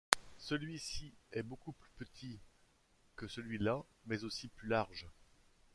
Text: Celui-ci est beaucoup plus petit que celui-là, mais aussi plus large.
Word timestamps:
Celui-ci 0.39 1.13
est 1.31 1.43
beaucoup 1.43 1.73
plus 1.73 1.91
petit 1.91 2.39
que 3.15 3.27
celui-là, 3.27 3.83
mais 4.07 4.23
aussi 4.23 4.47
plus 4.47 4.67
large. 4.67 5.07